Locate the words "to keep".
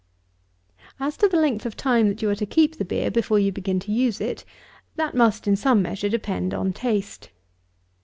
2.35-2.77